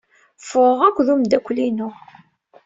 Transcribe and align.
Ffɣeɣ 0.41 0.79
akked 0.87 1.07
umeddakel-inu. 1.13 1.89